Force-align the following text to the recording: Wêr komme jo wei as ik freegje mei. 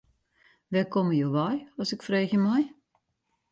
Wêr 0.71 0.87
komme 0.93 1.15
jo 1.21 1.27
wei 1.35 1.55
as 1.81 1.91
ik 1.95 2.01
freegje 2.07 2.39
mei. 2.45 2.63